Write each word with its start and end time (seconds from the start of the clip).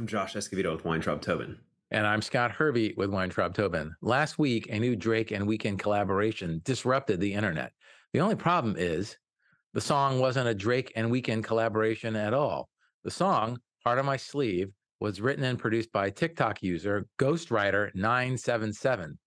I'm 0.00 0.06
Josh 0.06 0.32
Escovedo 0.32 0.72
with 0.72 0.86
Weintraub 0.86 1.20
Tobin. 1.20 1.58
And 1.90 2.06
I'm 2.06 2.22
Scott 2.22 2.52
Hervey 2.52 2.94
with 2.96 3.10
Weintraub 3.10 3.52
Tobin. 3.52 3.94
Last 4.00 4.38
week, 4.38 4.66
a 4.70 4.78
new 4.78 4.96
Drake 4.96 5.30
and 5.30 5.46
Weeknd 5.46 5.78
collaboration 5.78 6.62
disrupted 6.64 7.20
the 7.20 7.34
internet. 7.34 7.72
The 8.14 8.20
only 8.20 8.34
problem 8.34 8.76
is 8.78 9.18
the 9.74 9.80
song 9.82 10.18
wasn't 10.18 10.48
a 10.48 10.54
Drake 10.54 10.90
and 10.96 11.10
Weeknd 11.10 11.44
collaboration 11.44 12.16
at 12.16 12.32
all. 12.32 12.70
The 13.04 13.10
song, 13.10 13.60
Heart 13.84 13.98
on 13.98 14.06
My 14.06 14.16
Sleeve, 14.16 14.70
was 15.00 15.20
written 15.20 15.44
and 15.44 15.58
produced 15.58 15.92
by 15.92 16.08
TikTok 16.08 16.62
user 16.62 17.06
Ghostwriter977. 17.18 19.18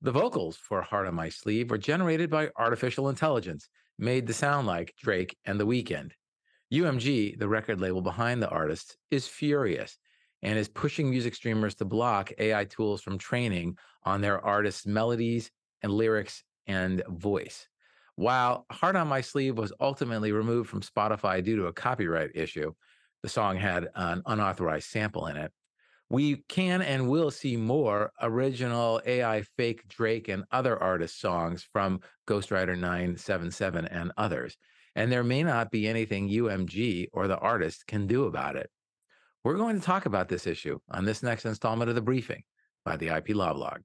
The 0.00 0.12
vocals 0.12 0.56
for 0.56 0.80
Heart 0.80 1.08
on 1.08 1.16
My 1.16 1.28
Sleeve 1.28 1.72
were 1.72 1.76
generated 1.76 2.30
by 2.30 2.50
artificial 2.56 3.08
intelligence, 3.08 3.68
made 3.98 4.28
to 4.28 4.32
sound 4.32 4.68
like 4.68 4.94
Drake 5.02 5.36
and 5.44 5.58
The 5.58 5.66
Weeknd. 5.66 6.12
UMG, 6.72 7.36
the 7.36 7.48
record 7.48 7.80
label 7.80 8.00
behind 8.00 8.40
the 8.40 8.48
artists, 8.48 8.96
is 9.10 9.26
furious 9.26 9.98
and 10.42 10.58
is 10.58 10.68
pushing 10.68 11.10
music 11.10 11.34
streamers 11.34 11.74
to 11.76 11.84
block 11.84 12.32
AI 12.38 12.64
tools 12.64 13.02
from 13.02 13.18
training 13.18 13.76
on 14.04 14.20
their 14.20 14.44
artists' 14.44 14.86
melodies 14.86 15.50
and 15.82 15.92
lyrics 15.92 16.42
and 16.66 17.02
voice. 17.08 17.68
While 18.16 18.66
Heart 18.70 18.96
on 18.96 19.08
My 19.08 19.20
Sleeve 19.20 19.56
was 19.56 19.72
ultimately 19.80 20.32
removed 20.32 20.68
from 20.68 20.82
Spotify 20.82 21.42
due 21.42 21.56
to 21.56 21.66
a 21.66 21.72
copyright 21.72 22.32
issue, 22.34 22.72
the 23.22 23.28
song 23.28 23.56
had 23.56 23.88
an 23.94 24.22
unauthorized 24.26 24.88
sample 24.88 25.26
in 25.26 25.36
it. 25.36 25.52
We 26.08 26.42
can 26.48 26.82
and 26.82 27.08
will 27.08 27.30
see 27.30 27.56
more 27.56 28.12
original 28.20 29.00
AI 29.06 29.42
fake 29.56 29.86
Drake 29.88 30.28
and 30.28 30.44
other 30.50 30.76
artists' 30.76 31.20
songs 31.20 31.66
from 31.72 32.00
Ghostwriter 32.26 32.76
977 32.76 33.86
and 33.86 34.12
others. 34.16 34.56
And 34.96 35.12
there 35.12 35.22
may 35.22 35.44
not 35.44 35.70
be 35.70 35.86
anything 35.86 36.28
UMG 36.28 37.08
or 37.12 37.28
the 37.28 37.38
artist 37.38 37.86
can 37.86 38.08
do 38.08 38.24
about 38.24 38.56
it. 38.56 38.70
We're 39.42 39.56
going 39.56 39.80
to 39.80 39.86
talk 39.86 40.04
about 40.04 40.28
this 40.28 40.46
issue 40.46 40.80
on 40.90 41.06
this 41.06 41.22
next 41.22 41.46
installment 41.46 41.88
of 41.88 41.94
the 41.94 42.02
briefing 42.02 42.42
by 42.84 42.98
the 42.98 43.08
IP 43.08 43.30
Law 43.30 43.54
Blog. 43.54 43.80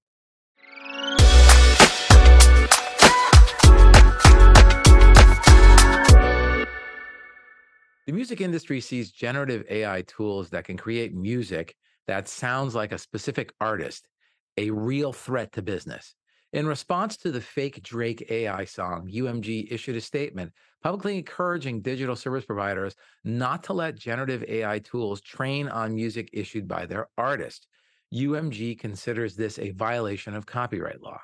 The 8.05 8.11
music 8.11 8.41
industry 8.41 8.81
sees 8.81 9.11
generative 9.11 9.63
AI 9.69 10.01
tools 10.01 10.49
that 10.49 10.65
can 10.65 10.75
create 10.75 11.15
music 11.15 11.73
that 12.05 12.27
sounds 12.27 12.75
like 12.75 12.91
a 12.91 12.97
specific 12.97 13.53
artist, 13.61 14.09
a 14.57 14.71
real 14.71 15.13
threat 15.13 15.53
to 15.53 15.61
business. 15.61 16.15
In 16.51 16.67
response 16.67 17.15
to 17.17 17.31
the 17.31 17.41
fake 17.41 17.81
Drake 17.81 18.29
AI 18.29 18.65
song, 18.65 19.09
UMG 19.09 19.71
issued 19.71 19.95
a 19.95 20.01
statement 20.01 20.51
publicly 20.85 21.17
encouraging 21.17 21.81
digital 21.81 22.15
service 22.15 22.45
providers 22.45 22.95
not 23.23 23.63
to 23.63 23.73
let 23.73 23.97
generative 23.97 24.43
AI 24.47 24.77
tools 24.77 25.19
train 25.19 25.67
on 25.67 25.95
music 25.95 26.29
issued 26.31 26.67
by 26.67 26.85
their 26.85 27.07
artists. 27.17 27.65
UMG 28.13 28.77
considers 28.77 29.35
this 29.35 29.57
a 29.57 29.71
violation 29.71 30.35
of 30.35 30.45
copyright 30.45 31.01
law. 31.01 31.19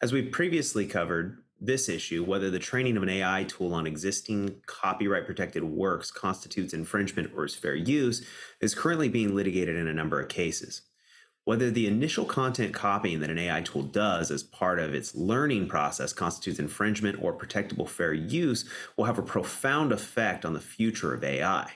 As 0.00 0.12
we 0.12 0.22
previously 0.22 0.86
covered, 0.86 1.38
this 1.60 1.88
issue, 1.88 2.22
whether 2.22 2.48
the 2.48 2.60
training 2.60 2.96
of 2.96 3.02
an 3.02 3.08
AI 3.08 3.42
tool 3.48 3.74
on 3.74 3.88
existing 3.88 4.54
copyright 4.66 5.26
protected 5.26 5.64
works 5.64 6.12
constitutes 6.12 6.72
infringement 6.72 7.32
or 7.34 7.46
is 7.46 7.56
fair 7.56 7.74
use, 7.74 8.24
is 8.60 8.72
currently 8.72 9.08
being 9.08 9.34
litigated 9.34 9.74
in 9.74 9.88
a 9.88 9.94
number 9.94 10.20
of 10.20 10.28
cases. 10.28 10.82
Whether 11.46 11.70
the 11.70 11.86
initial 11.86 12.24
content 12.24 12.74
copying 12.74 13.20
that 13.20 13.30
an 13.30 13.38
AI 13.38 13.60
tool 13.60 13.84
does 13.84 14.32
as 14.32 14.42
part 14.42 14.80
of 14.80 14.92
its 14.92 15.14
learning 15.14 15.68
process 15.68 16.12
constitutes 16.12 16.58
infringement 16.58 17.22
or 17.22 17.32
protectable 17.32 17.88
fair 17.88 18.12
use 18.12 18.68
will 18.96 19.04
have 19.04 19.16
a 19.16 19.22
profound 19.22 19.92
effect 19.92 20.44
on 20.44 20.54
the 20.54 20.60
future 20.60 21.14
of 21.14 21.22
AI. 21.22 21.70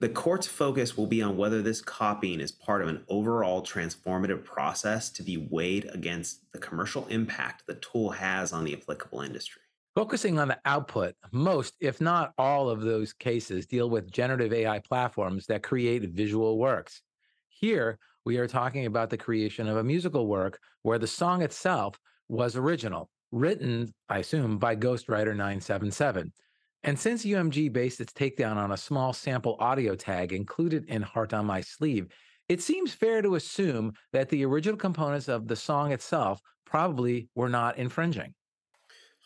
The 0.00 0.10
court's 0.10 0.46
focus 0.46 0.98
will 0.98 1.06
be 1.06 1.22
on 1.22 1.38
whether 1.38 1.62
this 1.62 1.80
copying 1.80 2.40
is 2.40 2.52
part 2.52 2.82
of 2.82 2.88
an 2.88 3.06
overall 3.08 3.62
transformative 3.62 4.44
process 4.44 5.08
to 5.12 5.22
be 5.22 5.38
weighed 5.38 5.88
against 5.94 6.52
the 6.52 6.58
commercial 6.58 7.06
impact 7.06 7.66
the 7.66 7.76
tool 7.76 8.10
has 8.10 8.52
on 8.52 8.64
the 8.64 8.74
applicable 8.74 9.22
industry. 9.22 9.62
Focusing 9.94 10.38
on 10.38 10.48
the 10.48 10.58
output, 10.66 11.14
most, 11.32 11.72
if 11.80 12.02
not 12.02 12.34
all, 12.36 12.68
of 12.68 12.82
those 12.82 13.14
cases 13.14 13.64
deal 13.64 13.88
with 13.88 14.12
generative 14.12 14.52
AI 14.52 14.78
platforms 14.80 15.46
that 15.46 15.62
create 15.62 16.02
visual 16.02 16.58
works. 16.58 17.00
Here, 17.48 17.98
we 18.26 18.38
are 18.38 18.48
talking 18.48 18.86
about 18.86 19.08
the 19.08 19.16
creation 19.16 19.68
of 19.68 19.76
a 19.76 19.84
musical 19.84 20.26
work 20.26 20.58
where 20.82 20.98
the 20.98 21.06
song 21.06 21.42
itself 21.42 21.96
was 22.28 22.56
original, 22.56 23.08
written, 23.30 23.94
I 24.08 24.18
assume, 24.18 24.58
by 24.58 24.74
Ghostwriter 24.74 25.28
977. 25.28 26.32
And 26.82 26.98
since 26.98 27.24
UMG 27.24 27.72
based 27.72 28.00
its 28.00 28.12
takedown 28.12 28.56
on 28.56 28.72
a 28.72 28.76
small 28.76 29.12
sample 29.12 29.56
audio 29.60 29.94
tag 29.94 30.32
included 30.32 30.86
in 30.86 31.02
Heart 31.02 31.34
on 31.34 31.46
My 31.46 31.60
Sleeve, 31.60 32.08
it 32.48 32.60
seems 32.60 32.92
fair 32.92 33.22
to 33.22 33.36
assume 33.36 33.92
that 34.12 34.28
the 34.28 34.44
original 34.44 34.76
components 34.76 35.28
of 35.28 35.46
the 35.46 35.56
song 35.56 35.92
itself 35.92 36.40
probably 36.64 37.28
were 37.36 37.48
not 37.48 37.78
infringing. 37.78 38.34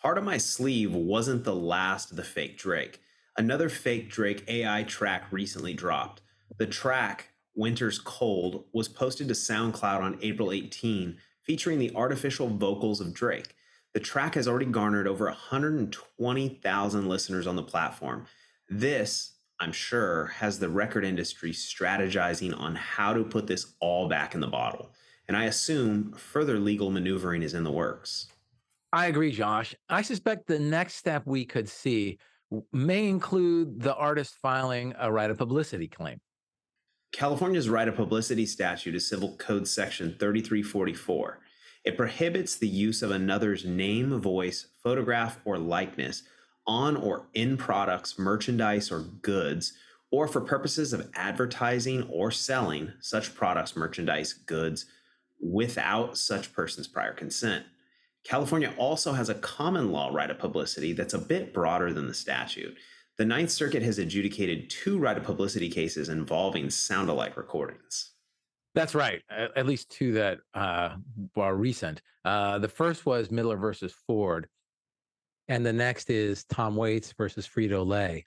Heart 0.03 0.19
on 0.19 0.25
My 0.25 0.37
Sleeve 0.37 0.94
wasn't 0.94 1.44
the 1.44 1.56
last 1.56 2.10
of 2.10 2.19
the 2.19 2.22
fake 2.22 2.59
Drake. 2.59 3.00
Another 3.39 3.71
fake 3.71 4.10
Drake 4.10 4.44
AI 4.47 4.83
track 4.83 5.25
recently 5.31 5.72
dropped. 5.72 6.21
The 6.59 6.66
track 6.66 7.29
Winter's 7.55 7.99
Cold 7.99 8.65
was 8.72 8.88
posted 8.88 9.28
to 9.28 9.34
SoundCloud 9.34 10.00
on 10.00 10.19
April 10.22 10.53
18, 10.53 11.16
featuring 11.43 11.78
the 11.78 11.93
artificial 11.94 12.49
vocals 12.49 13.00
of 13.00 13.12
Drake. 13.12 13.55
The 13.93 14.00
track 14.00 14.34
has 14.34 14.47
already 14.47 14.66
garnered 14.66 15.09
over 15.09 15.25
120,000 15.27 17.09
listeners 17.09 17.47
on 17.47 17.56
the 17.56 17.62
platform. 17.62 18.27
This, 18.69 19.33
I'm 19.59 19.72
sure, 19.72 20.27
has 20.27 20.59
the 20.59 20.69
record 20.69 21.05
industry 21.05 21.50
strategizing 21.50 22.56
on 22.59 22.77
how 22.77 23.12
to 23.12 23.25
put 23.25 23.49
this 23.49 23.75
all 23.81 24.09
back 24.09 24.34
in 24.34 24.41
the 24.41 24.47
bottle. 24.47 24.93
And 25.27 25.37
I 25.37 25.44
assume 25.44 26.12
further 26.12 26.59
legal 26.59 26.91
maneuvering 26.91 27.43
is 27.43 27.55
in 27.55 27.65
the 27.65 27.72
works. 27.72 28.28
I 28.93 29.06
agree, 29.06 29.33
Josh. 29.33 29.75
I 29.89 30.03
suspect 30.03 30.47
the 30.47 30.59
next 30.59 30.94
step 30.94 31.22
we 31.27 31.44
could 31.44 31.69
see 31.69 32.19
may 32.72 33.09
include 33.09 33.81
the 33.81 33.94
artist 33.94 34.34
filing 34.34 34.94
a 34.99 35.10
right 35.10 35.31
of 35.31 35.39
publicity 35.39 35.87
claim. 35.89 36.21
California's 37.12 37.69
right 37.69 37.88
of 37.88 37.97
publicity 37.97 38.47
statute 38.47 38.94
is 38.94 39.09
Civil 39.09 39.37
Code 39.37 39.66
Section 39.66 40.15
3344. 40.19 41.41
It 41.84 41.97
prohibits 41.97 42.56
the 42.56 42.69
use 42.69 43.03
of 43.03 43.10
another's 43.10 43.65
name, 43.65 44.21
voice, 44.21 44.66
photograph, 44.82 45.38
or 45.44 45.59
likeness 45.59 46.22
on 46.66 46.97
or 46.97 47.26
in 47.34 47.56
products, 47.56 48.19
merchandise, 48.19 48.93
or 48.93 49.00
goods, 49.00 49.72
or 50.12 50.28
for 50.28 50.41
purposes 50.41 50.93
of 50.93 51.10
advertising 51.15 52.04
or 52.04 52.31
selling 52.31 52.93
such 53.00 53.34
products, 53.34 53.75
merchandise, 53.75 54.32
goods 54.32 54.87
without 55.41 56.16
such 56.16 56.53
person's 56.53 56.87
prior 56.87 57.12
consent. 57.12 57.65
California 58.22 58.72
also 58.77 59.12
has 59.15 59.28
a 59.28 59.34
common 59.34 59.91
law 59.91 60.10
right 60.12 60.31
of 60.31 60.38
publicity 60.38 60.92
that's 60.92 61.15
a 61.15 61.19
bit 61.19 61.53
broader 61.53 61.92
than 61.92 62.06
the 62.06 62.15
statute. 62.15 62.77
The 63.20 63.26
Ninth 63.26 63.50
Circuit 63.50 63.82
has 63.82 63.98
adjudicated 63.98 64.70
two 64.70 64.98
right 64.98 65.14
of 65.14 65.25
publicity 65.25 65.69
cases 65.69 66.08
involving 66.08 66.70
sound 66.70 67.10
alike 67.10 67.36
recordings. 67.36 68.12
That's 68.75 68.94
right. 68.94 69.20
At 69.28 69.66
least 69.66 69.91
two 69.91 70.14
that 70.14 70.38
uh, 70.54 70.97
are 71.36 71.54
recent. 71.54 72.00
Uh, 72.25 72.59
the 72.60 72.69
first 72.69 73.04
was 73.04 73.28
Midler 73.28 73.60
versus 73.60 73.92
Ford, 74.06 74.48
and 75.48 75.66
the 75.66 75.72
next 75.75 76.09
is 76.09 76.44
Tom 76.44 76.76
Waits 76.76 77.12
versus 77.12 77.47
Frito 77.47 77.86
Lay. 77.86 78.25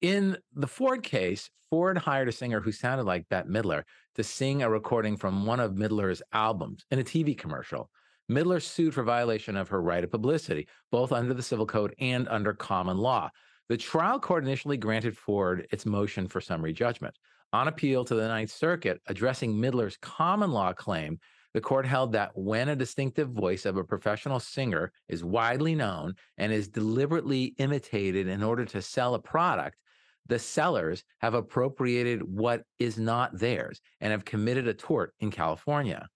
In 0.00 0.38
the 0.54 0.66
Ford 0.66 1.02
case, 1.02 1.50
Ford 1.68 1.98
hired 1.98 2.28
a 2.30 2.32
singer 2.32 2.60
who 2.60 2.72
sounded 2.72 3.04
like 3.04 3.28
Bette 3.28 3.50
Midler 3.50 3.82
to 4.14 4.24
sing 4.24 4.62
a 4.62 4.70
recording 4.70 5.18
from 5.18 5.44
one 5.44 5.60
of 5.60 5.72
Midler's 5.72 6.22
albums 6.32 6.86
in 6.90 6.98
a 6.98 7.04
TV 7.04 7.36
commercial. 7.36 7.90
Midler 8.30 8.62
sued 8.62 8.94
for 8.94 9.02
violation 9.02 9.58
of 9.58 9.68
her 9.68 9.82
right 9.82 10.02
of 10.02 10.10
publicity, 10.10 10.68
both 10.90 11.12
under 11.12 11.34
the 11.34 11.42
civil 11.42 11.66
code 11.66 11.94
and 11.98 12.26
under 12.28 12.54
common 12.54 12.96
law. 12.96 13.28
The 13.72 13.78
trial 13.78 14.20
court 14.20 14.44
initially 14.44 14.76
granted 14.76 15.16
Ford 15.16 15.66
its 15.70 15.86
motion 15.86 16.28
for 16.28 16.42
summary 16.42 16.74
judgment. 16.74 17.16
On 17.54 17.68
appeal 17.68 18.04
to 18.04 18.14
the 18.14 18.28
Ninth 18.28 18.50
Circuit, 18.50 19.00
addressing 19.06 19.54
Midler's 19.54 19.96
common 19.96 20.52
law 20.52 20.74
claim, 20.74 21.18
the 21.54 21.60
court 21.62 21.86
held 21.86 22.12
that 22.12 22.32
when 22.34 22.68
a 22.68 22.76
distinctive 22.76 23.30
voice 23.30 23.64
of 23.64 23.78
a 23.78 23.82
professional 23.82 24.40
singer 24.40 24.92
is 25.08 25.24
widely 25.24 25.74
known 25.74 26.16
and 26.36 26.52
is 26.52 26.68
deliberately 26.68 27.54
imitated 27.56 28.28
in 28.28 28.42
order 28.42 28.66
to 28.66 28.82
sell 28.82 29.14
a 29.14 29.18
product, 29.18 29.78
the 30.26 30.38
sellers 30.38 31.02
have 31.22 31.32
appropriated 31.32 32.20
what 32.24 32.64
is 32.78 32.98
not 32.98 33.38
theirs 33.38 33.80
and 34.02 34.10
have 34.10 34.26
committed 34.26 34.68
a 34.68 34.74
tort 34.74 35.14
in 35.20 35.30
California. 35.30 36.10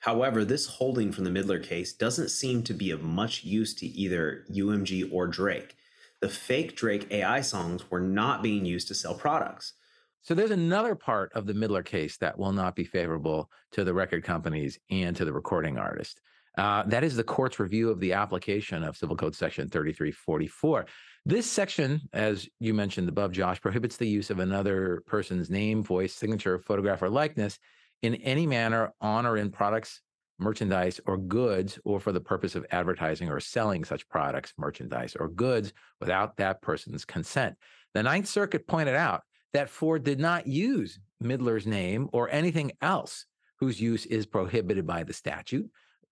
However, 0.00 0.44
this 0.44 0.66
holding 0.66 1.12
from 1.12 1.22
the 1.22 1.30
Midler 1.30 1.62
case 1.62 1.92
doesn't 1.92 2.30
seem 2.30 2.64
to 2.64 2.74
be 2.74 2.90
of 2.90 3.04
much 3.04 3.44
use 3.44 3.72
to 3.74 3.86
either 3.86 4.44
UMG 4.50 5.08
or 5.12 5.28
Drake 5.28 5.76
the 6.22 6.28
fake 6.28 6.76
Drake 6.76 7.08
AI 7.10 7.40
songs 7.40 7.90
were 7.90 8.00
not 8.00 8.42
being 8.42 8.64
used 8.64 8.88
to 8.88 8.94
sell 8.94 9.14
products. 9.14 9.74
So 10.22 10.34
there's 10.34 10.52
another 10.52 10.94
part 10.94 11.32
of 11.34 11.46
the 11.46 11.52
Midler 11.52 11.84
case 11.84 12.16
that 12.18 12.38
will 12.38 12.52
not 12.52 12.76
be 12.76 12.84
favorable 12.84 13.50
to 13.72 13.82
the 13.82 13.92
record 13.92 14.22
companies 14.22 14.78
and 14.88 15.16
to 15.16 15.24
the 15.24 15.32
recording 15.32 15.78
artist. 15.78 16.20
Uh, 16.56 16.84
that 16.84 17.02
is 17.02 17.16
the 17.16 17.24
court's 17.24 17.58
review 17.58 17.90
of 17.90 17.98
the 17.98 18.12
application 18.12 18.84
of 18.84 18.96
Civil 18.96 19.16
Code 19.16 19.34
Section 19.34 19.68
3344. 19.68 20.86
This 21.24 21.50
section, 21.50 22.00
as 22.12 22.48
you 22.60 22.72
mentioned 22.72 23.08
above, 23.08 23.32
Josh, 23.32 23.60
prohibits 23.60 23.96
the 23.96 24.08
use 24.08 24.30
of 24.30 24.38
another 24.38 25.02
person's 25.06 25.50
name, 25.50 25.82
voice, 25.82 26.14
signature, 26.14 26.60
photograph, 26.60 27.02
or 27.02 27.08
likeness 27.08 27.58
in 28.02 28.14
any 28.16 28.46
manner 28.46 28.92
on 29.00 29.26
or 29.26 29.36
in 29.36 29.50
products, 29.50 30.02
merchandise, 30.42 31.00
or 31.06 31.16
goods, 31.16 31.78
or 31.84 32.00
for 32.00 32.12
the 32.12 32.20
purpose 32.20 32.54
of 32.54 32.66
advertising 32.70 33.28
or 33.28 33.40
selling 33.40 33.84
such 33.84 34.08
products, 34.08 34.52
merchandise, 34.58 35.16
or 35.18 35.28
goods 35.28 35.72
without 36.00 36.36
that 36.36 36.60
person's 36.62 37.04
consent. 37.04 37.56
The 37.94 38.02
Ninth 38.02 38.28
Circuit 38.28 38.66
pointed 38.66 38.94
out 38.94 39.22
that 39.52 39.70
Ford 39.70 40.04
did 40.04 40.18
not 40.20 40.46
use 40.46 40.98
Midler's 41.22 41.66
name 41.66 42.08
or 42.12 42.30
anything 42.30 42.72
else 42.80 43.26
whose 43.58 43.80
use 43.80 44.06
is 44.06 44.26
prohibited 44.26 44.86
by 44.86 45.04
the 45.04 45.12
statute. 45.12 45.70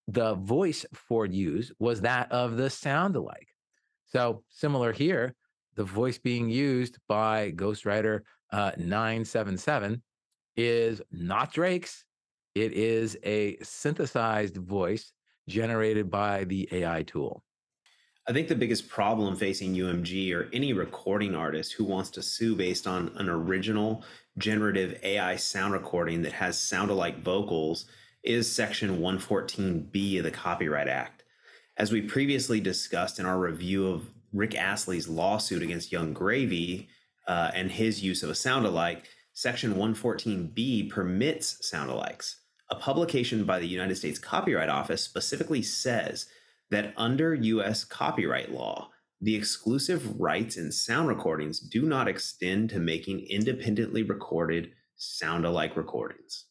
The 0.08 0.34
voice 0.34 0.86
Ford 0.94 1.32
used 1.32 1.72
was 1.78 2.02
that 2.02 2.30
of 2.30 2.56
the 2.56 2.70
sound 2.70 3.16
alike. 3.16 3.48
So, 4.06 4.42
similar 4.48 4.92
here, 4.92 5.34
the 5.76 5.84
voice 5.84 6.18
being 6.18 6.48
used 6.48 6.98
by 7.08 7.52
Ghostwriter 7.52 8.20
uh, 8.52 8.72
977 8.76 10.02
is 10.56 11.00
not 11.10 11.52
Drake's. 11.52 12.04
It 12.54 12.72
is 12.72 13.16
a 13.22 13.58
synthesized 13.62 14.56
voice 14.56 15.12
generated 15.48 16.10
by 16.10 16.44
the 16.44 16.68
AI 16.72 17.02
tool. 17.04 17.44
I 18.28 18.32
think 18.32 18.48
the 18.48 18.54
biggest 18.54 18.88
problem 18.88 19.36
facing 19.36 19.74
UMG 19.74 20.34
or 20.34 20.48
any 20.52 20.72
recording 20.72 21.34
artist 21.34 21.72
who 21.72 21.84
wants 21.84 22.10
to 22.10 22.22
sue 22.22 22.54
based 22.54 22.86
on 22.86 23.12
an 23.16 23.28
original 23.28 24.04
generative 24.38 24.98
AI 25.02 25.36
sound 25.36 25.72
recording 25.72 26.22
that 26.22 26.32
has 26.32 26.58
sound 26.58 26.90
alike 26.90 27.22
vocals 27.22 27.86
is 28.22 28.50
Section 28.50 28.98
114B 28.98 30.18
of 30.18 30.24
the 30.24 30.30
Copyright 30.30 30.88
Act. 30.88 31.24
As 31.76 31.92
we 31.92 32.02
previously 32.02 32.60
discussed 32.60 33.18
in 33.18 33.26
our 33.26 33.38
review 33.38 33.86
of 33.86 34.10
Rick 34.32 34.54
Astley's 34.54 35.08
lawsuit 35.08 35.62
against 35.62 35.90
Yung 35.92 36.12
Gravy 36.12 36.88
uh, 37.26 37.50
and 37.54 37.70
his 37.70 38.02
use 38.02 38.22
of 38.22 38.30
a 38.30 38.34
sound 38.34 38.66
alike, 38.66 39.06
Section 39.32 39.74
114B 39.74 40.90
permits 40.90 41.66
sound 41.66 41.90
alikes. 41.90 42.34
A 42.70 42.76
publication 42.76 43.44
by 43.44 43.58
the 43.58 43.66
United 43.66 43.96
States 43.96 44.18
Copyright 44.18 44.68
Office 44.68 45.02
specifically 45.02 45.60
says 45.60 46.26
that 46.70 46.94
under 46.96 47.34
US 47.34 47.84
copyright 47.84 48.52
law, 48.52 48.90
the 49.20 49.34
exclusive 49.34 50.20
rights 50.20 50.56
in 50.56 50.70
sound 50.70 51.08
recordings 51.08 51.58
do 51.58 51.82
not 51.82 52.08
extend 52.08 52.70
to 52.70 52.78
making 52.78 53.26
independently 53.28 54.02
recorded 54.02 54.70
sound 54.96 55.44
alike 55.44 55.76
recordings. 55.76 56.46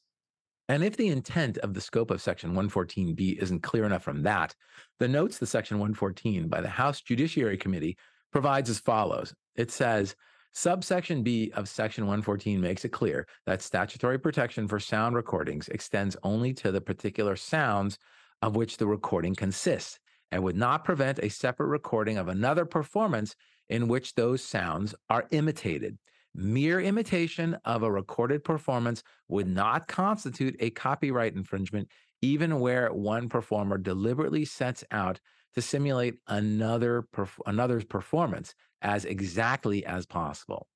And 0.67 0.83
if 0.83 0.97
the 0.97 1.07
intent 1.07 1.57
of 1.59 1.73
the 1.73 1.81
scope 1.81 2.11
of 2.11 2.21
Section 2.21 2.53
114B 2.53 3.41
isn't 3.41 3.63
clear 3.63 3.85
enough 3.85 4.03
from 4.03 4.21
that, 4.23 4.53
the 4.99 5.07
notes 5.07 5.39
to 5.39 5.47
Section 5.47 5.79
114 5.79 6.47
by 6.47 6.61
the 6.61 6.69
House 6.69 7.01
Judiciary 7.01 7.57
Committee 7.57 7.97
provides 8.31 8.69
as 8.69 8.79
follows. 8.79 9.33
It 9.55 9.71
says, 9.71 10.15
Subsection 10.53 11.23
B 11.23 11.51
of 11.55 11.69
Section 11.69 12.05
114 12.05 12.59
makes 12.59 12.83
it 12.83 12.89
clear 12.89 13.27
that 13.45 13.61
statutory 13.61 14.17
protection 14.17 14.67
for 14.67 14.79
sound 14.79 15.15
recordings 15.15 15.67
extends 15.69 16.17
only 16.23 16.53
to 16.53 16.71
the 16.71 16.81
particular 16.81 17.35
sounds 17.35 17.97
of 18.41 18.55
which 18.55 18.77
the 18.77 18.87
recording 18.87 19.35
consists 19.35 19.99
and 20.31 20.43
would 20.43 20.55
not 20.55 20.83
prevent 20.83 21.19
a 21.19 21.29
separate 21.29 21.67
recording 21.67 22.17
of 22.17 22.27
another 22.27 22.65
performance 22.65 23.35
in 23.69 23.87
which 23.87 24.15
those 24.15 24.43
sounds 24.43 24.95
are 25.09 25.27
imitated. 25.31 25.97
Mere 26.35 26.79
imitation 26.79 27.57
of 27.65 27.83
a 27.83 27.91
recorded 27.91 28.43
performance 28.43 29.03
would 29.27 29.47
not 29.47 29.87
constitute 29.87 30.55
a 30.59 30.69
copyright 30.71 31.35
infringement, 31.35 31.89
even 32.21 32.59
where 32.59 32.91
one 32.93 33.29
performer 33.29 33.77
deliberately 33.77 34.45
sets 34.45 34.83
out 34.91 35.19
to 35.55 35.61
simulate 35.61 36.15
another 36.27 37.07
perf- 37.13 37.39
another's 37.45 37.85
performance 37.85 38.53
as 38.81 39.05
exactly 39.05 39.85
as 39.85 40.05
possible. 40.05 40.67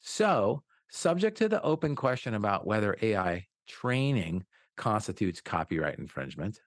So, 0.00 0.62
subject 0.90 1.38
to 1.38 1.48
the 1.48 1.62
open 1.62 1.94
question 1.94 2.34
about 2.34 2.66
whether 2.66 2.96
AI 3.02 3.46
training 3.68 4.44
constitutes 4.76 5.40
copyright 5.40 5.98
infringement, 5.98 6.60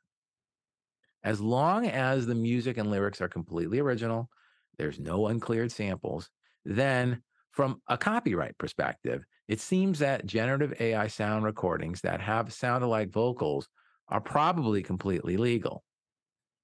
as 1.24 1.40
long 1.40 1.88
as 1.88 2.26
the 2.26 2.36
music 2.36 2.78
and 2.78 2.92
lyrics 2.92 3.22
are 3.22 3.30
completely 3.30 3.80
original, 3.80 4.30
there's 4.78 5.00
no 5.00 5.28
uncleared 5.28 5.72
samples, 5.72 6.30
then 6.66 7.22
from 7.52 7.82
a 7.88 7.98
copyright 7.98 8.58
perspective, 8.58 9.24
it 9.48 9.60
seems 9.60 10.00
that 10.00 10.26
generative 10.26 10.74
AI 10.82 11.08
sound 11.08 11.46
recordings 11.46 12.02
that 12.02 12.20
have 12.22 12.52
sound 12.52 12.84
alike 12.84 13.10
vocals 13.10 13.70
are 14.10 14.22
probably 14.22 14.82
completely 14.82 15.38
legal. 15.38 15.84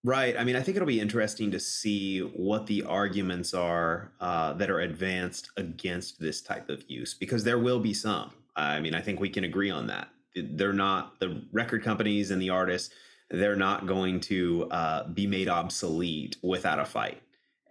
Right. 0.04 0.38
I 0.38 0.46
mean, 0.46 0.56
I 0.56 0.62
think 0.62 0.78
it'll 0.78 0.88
be 0.88 1.02
interesting 1.02 1.52
to 1.52 1.60
see 1.60 2.20
what 2.20 2.68
the 2.68 2.84
arguments 2.84 3.54
are 3.54 4.14
uh, 4.22 4.54
that 4.54 4.70
are 4.70 4.80
advanced 4.80 5.50
against 5.58 6.20
this 6.22 6.42
type 6.42 6.70
of 6.70 6.90
use, 6.90 7.14
because 7.14 7.44
there 7.44 7.60
will 7.60 7.80
be 7.80 7.94
some. 7.94 8.32
I 8.56 8.80
mean, 8.80 8.96
I 8.96 9.02
think 9.02 9.20
we 9.20 9.30
can 9.30 9.44
agree 9.44 9.70
on 9.70 9.88
that. 9.88 10.10
They're 10.36 10.72
not 10.72 11.20
the 11.20 11.44
record 11.52 11.84
companies 11.84 12.32
and 12.32 12.42
the 12.42 12.50
artists 12.50 12.94
they're 13.30 13.56
not 13.56 13.86
going 13.86 14.20
to 14.20 14.68
uh, 14.72 15.08
be 15.08 15.28
made 15.28 15.48
obsolete 15.48 16.38
without 16.42 16.80
a 16.80 16.86
fight. 16.86 17.22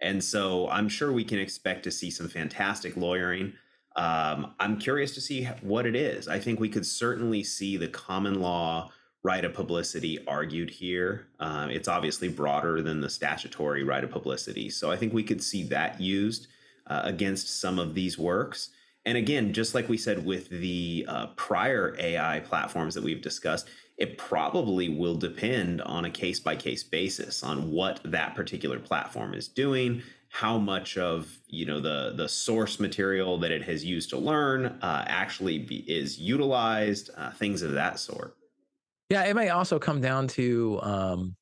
And 0.01 0.23
so 0.23 0.69
I'm 0.69 0.87
sure 0.87 1.11
we 1.11 1.25
can 1.25 1.39
expect 1.39 1.83
to 1.83 1.91
see 1.91 2.09
some 2.09 2.29
fantastic 2.29 2.95
lawyering. 2.95 3.53
Um, 3.95 4.53
I'm 4.59 4.77
curious 4.79 5.13
to 5.15 5.21
see 5.21 5.45
what 5.61 5.85
it 5.85 5.95
is. 5.95 6.27
I 6.29 6.39
think 6.39 6.59
we 6.59 6.69
could 6.69 6.85
certainly 6.85 7.43
see 7.43 7.75
the 7.75 7.89
common 7.89 8.39
law 8.39 8.91
right 9.23 9.43
of 9.43 9.53
publicity 9.53 10.19
argued 10.27 10.69
here. 10.69 11.27
Uh, 11.39 11.67
it's 11.69 11.87
obviously 11.87 12.29
broader 12.29 12.81
than 12.81 13.01
the 13.01 13.09
statutory 13.09 13.83
right 13.83 14.03
of 14.03 14.11
publicity. 14.11 14.69
So 14.69 14.91
I 14.91 14.95
think 14.95 15.13
we 15.13 15.23
could 15.23 15.43
see 15.43 15.63
that 15.63 15.99
used 15.99 16.47
uh, 16.87 17.01
against 17.03 17.59
some 17.59 17.79
of 17.79 17.93
these 17.93 18.17
works. 18.17 18.69
And 19.05 19.17
again, 19.17 19.53
just 19.53 19.75
like 19.75 19.89
we 19.89 19.97
said 19.97 20.25
with 20.25 20.49
the 20.49 21.05
uh, 21.07 21.27
prior 21.35 21.95
AI 21.99 22.39
platforms 22.41 22.95
that 22.95 23.03
we've 23.03 23.21
discussed, 23.21 23.67
it 23.97 24.17
probably 24.17 24.87
will 24.87 25.15
depend 25.15 25.81
on 25.81 26.05
a 26.05 26.09
case 26.09 26.39
by 26.39 26.55
case 26.55 26.83
basis 26.83 27.43
on 27.43 27.71
what 27.71 27.99
that 28.05 28.35
particular 28.35 28.79
platform 28.79 29.33
is 29.33 29.47
doing 29.47 30.01
how 30.29 30.59
much 30.59 30.95
of 30.97 31.39
you 31.47 31.65
know 31.65 31.79
the 31.79 32.13
the 32.15 32.29
source 32.29 32.79
material 32.79 33.39
that 33.39 33.51
it 33.51 33.63
has 33.63 33.83
used 33.83 34.11
to 34.11 34.17
learn 34.17 34.67
uh, 34.67 35.03
actually 35.07 35.57
be, 35.57 35.77
is 35.87 36.19
utilized 36.19 37.09
uh, 37.17 37.31
things 37.31 37.63
of 37.63 37.71
that 37.71 37.99
sort 37.99 38.35
yeah 39.09 39.23
it 39.23 39.35
may 39.35 39.49
also 39.49 39.79
come 39.79 40.01
down 40.01 40.27
to 40.27 40.79
um, 40.81 41.35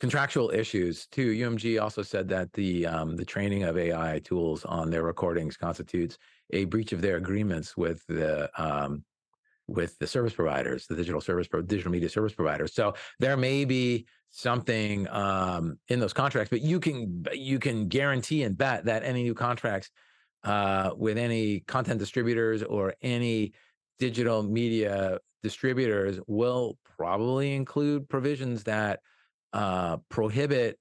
contractual 0.00 0.50
issues 0.50 1.06
too 1.06 1.32
umg 1.32 1.80
also 1.80 2.02
said 2.02 2.28
that 2.28 2.52
the 2.52 2.86
um, 2.86 3.16
the 3.16 3.24
training 3.24 3.62
of 3.62 3.76
ai 3.76 4.18
tools 4.20 4.64
on 4.64 4.90
their 4.90 5.02
recordings 5.02 5.56
constitutes 5.56 6.18
a 6.52 6.64
breach 6.66 6.92
of 6.92 7.00
their 7.00 7.16
agreements 7.16 7.76
with 7.76 8.04
the 8.08 8.50
um, 8.62 9.04
with 9.68 9.98
the 9.98 10.06
service 10.06 10.34
providers, 10.34 10.86
the 10.86 10.96
digital 10.96 11.20
service, 11.20 11.48
digital 11.66 11.90
media 11.90 12.08
service 12.08 12.34
providers. 12.34 12.74
So 12.74 12.94
there 13.20 13.36
may 13.36 13.64
be 13.64 14.06
something 14.30 15.08
um, 15.08 15.78
in 15.88 16.00
those 16.00 16.12
contracts, 16.12 16.50
but 16.50 16.62
you 16.62 16.80
can 16.80 17.24
you 17.32 17.58
can 17.58 17.88
guarantee 17.88 18.42
and 18.42 18.56
bet 18.56 18.84
that 18.86 19.02
any 19.04 19.22
new 19.22 19.34
contracts 19.34 19.90
uh, 20.44 20.90
with 20.96 21.18
any 21.18 21.60
content 21.60 21.98
distributors 21.98 22.62
or 22.62 22.94
any 23.02 23.52
digital 23.98 24.42
media 24.42 25.18
distributors 25.42 26.20
will 26.26 26.78
probably 26.96 27.54
include 27.54 28.08
provisions 28.08 28.64
that 28.64 29.00
uh, 29.52 29.96
prohibit 30.08 30.78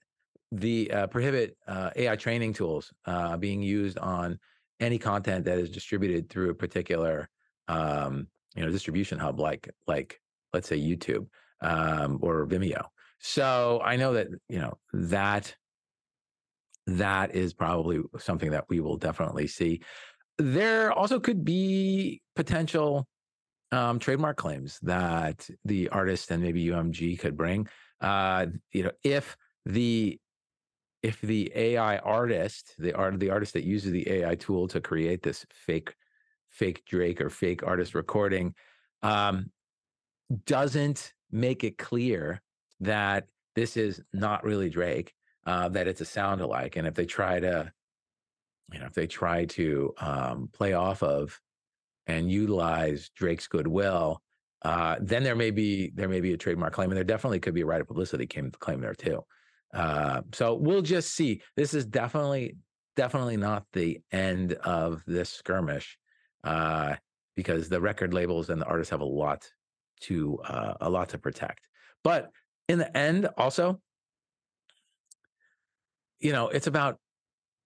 the 0.51 0.91
uh, 0.91 1.07
prohibit 1.07 1.55
uh, 1.67 1.91
AI 1.95 2.15
training 2.15 2.53
tools 2.53 2.91
uh, 3.05 3.37
being 3.37 3.61
used 3.61 3.97
on 3.97 4.37
any 4.79 4.97
content 4.97 5.45
that 5.45 5.57
is 5.57 5.69
distributed 5.69 6.29
through 6.29 6.49
a 6.49 6.55
particular 6.55 7.29
um, 7.67 8.27
you 8.55 8.63
know 8.63 8.71
distribution 8.71 9.17
hub 9.17 9.39
like 9.39 9.69
like 9.87 10.19
let's 10.53 10.67
say 10.67 10.79
YouTube 10.79 11.27
um, 11.61 12.19
or 12.21 12.45
Vimeo. 12.45 12.83
So 13.19 13.81
I 13.83 13.95
know 13.95 14.13
that 14.13 14.27
you 14.49 14.59
know 14.59 14.77
that 14.93 15.55
that 16.87 17.35
is 17.35 17.53
probably 17.53 18.01
something 18.17 18.51
that 18.51 18.65
we 18.69 18.79
will 18.79 18.97
definitely 18.97 19.47
see. 19.47 19.81
There 20.37 20.91
also 20.91 21.19
could 21.19 21.43
be 21.45 22.21
potential 22.35 23.07
um, 23.71 23.99
trademark 23.99 24.37
claims 24.37 24.79
that 24.81 25.49
the 25.65 25.89
artist 25.89 26.31
and 26.31 26.43
maybe 26.43 26.65
UMG 26.65 27.19
could 27.19 27.37
bring. 27.37 27.67
Uh, 27.99 28.47
you 28.71 28.83
know, 28.83 28.91
if 29.03 29.37
the 29.65 30.19
if 31.03 31.19
the 31.21 31.51
AI 31.55 31.97
artist, 31.97 32.75
the 32.77 32.93
art 32.93 33.19
the 33.19 33.29
artist 33.29 33.53
that 33.53 33.63
uses 33.63 33.91
the 33.91 34.09
AI 34.09 34.35
tool 34.35 34.67
to 34.67 34.81
create 34.81 35.23
this 35.23 35.45
fake 35.53 35.95
fake 36.49 36.83
Drake 36.85 37.21
or 37.21 37.29
fake 37.29 37.63
artist 37.63 37.95
recording 37.95 38.53
um, 39.01 39.51
doesn't 40.45 41.13
make 41.31 41.63
it 41.63 41.77
clear 41.77 42.41
that 42.81 43.25
this 43.55 43.77
is 43.77 44.01
not 44.13 44.43
really 44.43 44.69
Drake, 44.69 45.13
uh, 45.45 45.69
that 45.69 45.87
it's 45.87 46.01
a 46.01 46.05
sound 46.05 46.41
alike. 46.41 46.75
And 46.75 46.87
if 46.87 46.93
they 46.93 47.05
try 47.05 47.39
to, 47.39 47.71
you 48.71 48.79
know, 48.79 48.85
if 48.85 48.93
they 48.93 49.07
try 49.07 49.45
to 49.45 49.93
um, 49.99 50.49
play 50.53 50.73
off 50.73 51.03
of 51.03 51.39
and 52.07 52.31
utilize 52.31 53.09
Drake's 53.15 53.47
goodwill 53.47 54.21
uh, 54.63 54.95
then 55.01 55.23
there 55.23 55.35
may 55.35 55.51
be 55.51 55.91
there 55.95 56.07
may 56.07 56.21
be 56.21 56.33
a 56.33 56.37
trademark 56.37 56.73
claim, 56.73 56.91
and 56.91 56.97
there 56.97 57.03
definitely 57.03 57.39
could 57.39 57.53
be 57.53 57.61
a 57.61 57.65
right 57.65 57.81
of 57.81 57.87
publicity 57.87 58.27
claim 58.27 58.51
claim 58.59 58.81
there 58.81 58.93
too. 58.93 59.23
Uh, 59.73 60.21
so 60.33 60.53
we'll 60.53 60.81
just 60.83 61.13
see. 61.13 61.41
This 61.55 61.73
is 61.73 61.85
definitely 61.85 62.57
definitely 62.95 63.37
not 63.37 63.65
the 63.73 64.01
end 64.11 64.53
of 64.53 65.03
this 65.07 65.29
skirmish, 65.29 65.97
uh, 66.43 66.95
because 67.35 67.69
the 67.69 67.81
record 67.81 68.13
labels 68.13 68.49
and 68.49 68.61
the 68.61 68.65
artists 68.67 68.91
have 68.91 69.01
a 69.01 69.05
lot 69.05 69.47
to 70.01 70.39
uh, 70.43 70.75
a 70.81 70.89
lot 70.89 71.09
to 71.09 71.17
protect. 71.17 71.67
But 72.03 72.29
in 72.67 72.77
the 72.77 72.95
end, 72.95 73.29
also, 73.37 73.81
you 76.19 76.33
know, 76.33 76.49
it's 76.49 76.67
about 76.67 76.99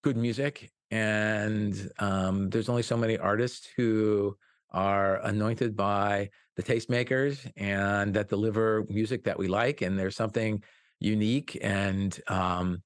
good 0.01 0.15
music, 0.15 0.71
and 0.91 1.89
um, 1.99 2.49
there's 2.49 2.69
only 2.69 2.83
so 2.83 2.97
many 2.97 3.17
artists 3.17 3.67
who 3.75 4.35
are 4.71 5.17
anointed 5.25 5.75
by 5.75 6.29
the 6.55 6.63
tastemakers 6.63 7.49
and 7.57 8.13
that 8.13 8.29
deliver 8.29 8.85
music 8.89 9.23
that 9.23 9.37
we 9.37 9.47
like. 9.47 9.81
And 9.81 9.97
there's 9.97 10.15
something 10.15 10.63
unique 10.99 11.57
and 11.61 12.17
um, 12.27 12.83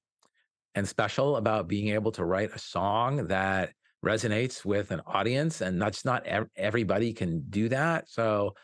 and 0.74 0.88
special 0.88 1.36
about 1.36 1.68
being 1.68 1.88
able 1.88 2.12
to 2.12 2.24
write 2.24 2.54
a 2.54 2.58
song 2.58 3.26
that 3.26 3.72
resonates 4.04 4.64
with 4.64 4.92
an 4.92 5.02
audience, 5.06 5.60
and 5.60 5.80
that's 5.80 6.04
not 6.04 6.24
ev- 6.26 6.48
everybody 6.56 7.12
can 7.12 7.44
do 7.50 7.68
that. 7.68 8.08
So 8.08 8.54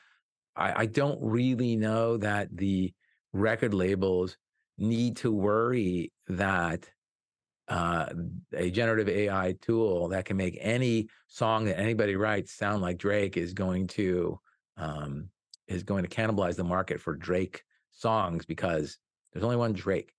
I, 0.54 0.82
I 0.82 0.86
don't 0.86 1.18
really 1.20 1.76
know 1.76 2.16
that 2.18 2.48
the 2.56 2.92
record 3.32 3.74
labels 3.74 4.36
need 4.78 5.16
to 5.18 5.32
worry 5.32 6.12
that 6.28 6.88
uh, 7.68 8.06
a 8.52 8.70
generative 8.70 9.08
AI 9.08 9.54
tool 9.60 10.08
that 10.08 10.24
can 10.24 10.36
make 10.36 10.56
any 10.60 11.08
song 11.26 11.64
that 11.64 11.78
anybody 11.78 12.16
writes 12.16 12.52
sound 12.52 12.82
like 12.82 12.98
Drake 12.98 13.36
is 13.36 13.52
going 13.52 13.88
to 13.88 14.38
um, 14.76 15.28
is 15.66 15.82
going 15.82 16.04
to 16.04 16.08
cannibalize 16.08 16.56
the 16.56 16.64
market 16.64 17.00
for 17.00 17.14
Drake 17.14 17.64
songs 17.90 18.44
because 18.44 18.98
there's 19.32 19.44
only 19.44 19.56
one 19.56 19.72
Drake. 19.72 20.12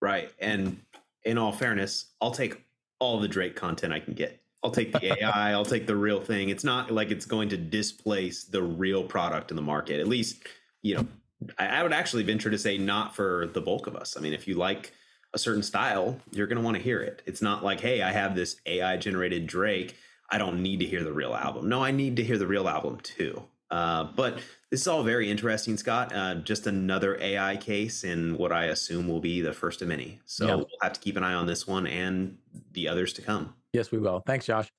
Right. 0.00 0.30
And 0.38 0.80
in 1.24 1.38
all 1.38 1.52
fairness, 1.52 2.06
I'll 2.20 2.30
take 2.30 2.62
all 2.98 3.18
the 3.18 3.28
Drake 3.28 3.56
content 3.56 3.92
I 3.92 4.00
can 4.00 4.14
get. 4.14 4.40
I'll 4.62 4.70
take 4.70 4.92
the 4.92 5.14
AI, 5.22 5.52
I'll 5.52 5.64
take 5.64 5.86
the 5.86 5.96
real 5.96 6.20
thing. 6.20 6.48
It's 6.48 6.64
not 6.64 6.90
like 6.90 7.10
it's 7.10 7.26
going 7.26 7.48
to 7.50 7.56
displace 7.56 8.44
the 8.44 8.62
real 8.62 9.02
product 9.02 9.50
in 9.50 9.56
the 9.56 9.62
market. 9.62 10.00
At 10.00 10.08
least, 10.08 10.44
you 10.82 10.96
know, 10.96 11.06
I, 11.58 11.66
I 11.66 11.82
would 11.82 11.92
actually 11.92 12.22
venture 12.22 12.50
to 12.50 12.58
say 12.58 12.78
not 12.78 13.16
for 13.16 13.50
the 13.52 13.60
bulk 13.60 13.86
of 13.86 13.96
us. 13.96 14.16
I 14.16 14.20
mean, 14.20 14.32
if 14.32 14.46
you 14.46 14.54
like 14.54 14.92
a 15.34 15.38
certain 15.38 15.62
style, 15.62 16.20
you're 16.30 16.46
going 16.46 16.58
to 16.58 16.64
want 16.64 16.76
to 16.76 16.82
hear 16.82 17.02
it. 17.02 17.22
It's 17.26 17.42
not 17.42 17.64
like, 17.64 17.80
hey, 17.80 18.02
I 18.02 18.12
have 18.12 18.34
this 18.34 18.56
AI 18.66 18.96
generated 18.96 19.46
Drake. 19.46 19.96
I 20.30 20.38
don't 20.38 20.62
need 20.62 20.80
to 20.80 20.86
hear 20.86 21.04
the 21.04 21.12
real 21.12 21.34
album. 21.34 21.68
No, 21.68 21.82
I 21.82 21.90
need 21.90 22.16
to 22.16 22.24
hear 22.24 22.38
the 22.38 22.46
real 22.46 22.68
album 22.68 22.98
too. 23.02 23.42
Uh, 23.70 24.04
but 24.04 24.38
this 24.70 24.82
is 24.82 24.88
all 24.88 25.02
very 25.02 25.30
interesting, 25.30 25.76
Scott. 25.76 26.14
Uh, 26.14 26.36
just 26.36 26.66
another 26.66 27.18
AI 27.20 27.56
case 27.56 28.04
in 28.04 28.38
what 28.38 28.52
I 28.52 28.66
assume 28.66 29.08
will 29.08 29.20
be 29.20 29.40
the 29.40 29.52
first 29.52 29.82
of 29.82 29.88
many. 29.88 30.20
So 30.26 30.58
we'll 30.58 30.66
have 30.82 30.92
to 30.92 31.00
keep 31.00 31.16
an 31.16 31.24
eye 31.24 31.34
on 31.34 31.46
this 31.46 31.66
one 31.66 31.86
and 31.86 32.38
the 32.72 32.88
others 32.88 33.12
to 33.14 33.22
come. 33.22 33.54
Yes, 33.72 33.90
we 33.90 33.98
will. 33.98 34.22
Thanks, 34.26 34.46
Josh. 34.46 34.70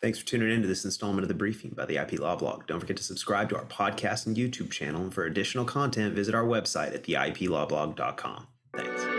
Thanks 0.00 0.18
for 0.18 0.26
tuning 0.26 0.50
in 0.50 0.62
to 0.62 0.68
this 0.68 0.84
installment 0.84 1.22
of 1.22 1.28
the 1.28 1.34
briefing 1.34 1.70
by 1.76 1.86
the 1.86 1.96
IP 1.96 2.18
Law 2.18 2.34
Blog. 2.34 2.66
Don't 2.66 2.80
forget 2.80 2.96
to 2.96 3.04
subscribe 3.04 3.48
to 3.50 3.56
our 3.56 3.64
podcast 3.66 4.26
and 4.26 4.36
YouTube 4.36 4.72
channel. 4.72 5.02
And 5.02 5.14
for 5.14 5.24
additional 5.24 5.64
content, 5.64 6.14
visit 6.14 6.34
our 6.34 6.44
website 6.44 6.92
at 6.92 7.04
theiplawblog.com. 7.04 8.48
Thanks. 8.74 9.11